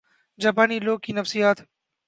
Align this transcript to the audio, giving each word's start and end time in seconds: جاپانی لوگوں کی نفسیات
جاپانی 0.39 0.77
لوگوں 0.79 0.97
کی 1.03 1.11
نفسیات 1.13 1.57